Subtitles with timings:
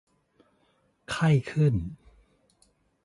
[1.09, 1.75] ไข้ขึ้น